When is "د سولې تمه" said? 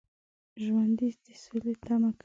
1.25-2.09